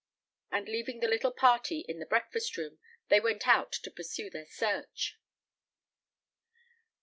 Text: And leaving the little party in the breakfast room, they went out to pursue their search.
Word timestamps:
And 0.51 0.67
leaving 0.67 0.99
the 0.99 1.07
little 1.07 1.29
party 1.31 1.81
in 1.87 1.99
the 1.99 2.07
breakfast 2.07 2.57
room, 2.57 2.79
they 3.09 3.19
went 3.19 3.47
out 3.47 3.71
to 3.73 3.91
pursue 3.91 4.31
their 4.31 4.47
search. 4.47 5.19